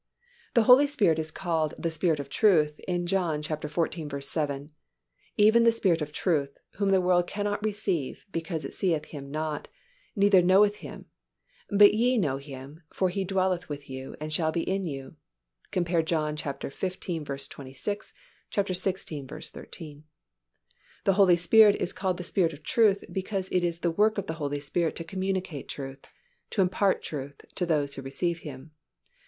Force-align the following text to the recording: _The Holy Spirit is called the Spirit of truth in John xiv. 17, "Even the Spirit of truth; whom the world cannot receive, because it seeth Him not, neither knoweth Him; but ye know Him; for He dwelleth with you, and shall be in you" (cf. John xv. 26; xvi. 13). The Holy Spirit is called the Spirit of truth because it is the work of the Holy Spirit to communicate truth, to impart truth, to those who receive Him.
_The 0.55 0.63
Holy 0.63 0.87
Spirit 0.87 1.19
is 1.19 1.29
called 1.29 1.75
the 1.77 1.91
Spirit 1.91 2.19
of 2.19 2.27
truth 2.27 2.79
in 2.87 3.05
John 3.05 3.43
xiv. 3.43 3.69
17, 4.23 4.71
"Even 5.37 5.63
the 5.63 5.71
Spirit 5.71 6.01
of 6.01 6.11
truth; 6.11 6.57
whom 6.77 6.89
the 6.89 6.99
world 6.99 7.27
cannot 7.27 7.63
receive, 7.63 8.25
because 8.31 8.65
it 8.65 8.73
seeth 8.73 9.05
Him 9.05 9.29
not, 9.29 9.67
neither 10.15 10.41
knoweth 10.41 10.77
Him; 10.77 11.05
but 11.69 11.93
ye 11.93 12.17
know 12.17 12.37
Him; 12.37 12.81
for 12.91 13.09
He 13.09 13.23
dwelleth 13.23 13.69
with 13.69 13.91
you, 13.91 14.15
and 14.19 14.33
shall 14.33 14.51
be 14.51 14.67
in 14.67 14.85
you" 14.85 15.17
(cf. 15.71 16.03
John 16.05 16.35
xv. 16.35 17.49
26; 17.51 18.11
xvi. 18.51 19.51
13). 19.53 20.03
The 21.03 21.13
Holy 21.13 21.37
Spirit 21.37 21.75
is 21.75 21.93
called 21.93 22.17
the 22.17 22.23
Spirit 22.23 22.53
of 22.53 22.63
truth 22.63 23.03
because 23.11 23.49
it 23.51 23.63
is 23.63 23.77
the 23.77 23.91
work 23.91 24.17
of 24.17 24.25
the 24.25 24.33
Holy 24.41 24.59
Spirit 24.59 24.95
to 24.95 25.03
communicate 25.03 25.69
truth, 25.69 25.99
to 26.49 26.61
impart 26.63 27.03
truth, 27.03 27.39
to 27.53 27.67
those 27.67 27.93
who 27.93 28.01
receive 28.01 28.39
Him. 28.39 28.71